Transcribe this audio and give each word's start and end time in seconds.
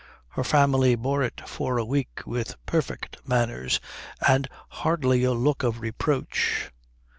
Her 0.29 0.43
family 0.43 0.95
bore 0.95 1.21
it 1.21 1.47
for 1.47 1.77
a 1.77 1.85
week 1.85 2.23
with 2.25 2.55
perfect 2.65 3.17
manners 3.23 3.79
and 4.27 4.47
hardly 4.69 5.23
a 5.23 5.31
look 5.31 5.61
of 5.61 5.79
reproach. 5.79 6.71